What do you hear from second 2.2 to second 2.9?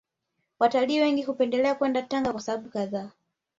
kwa sababu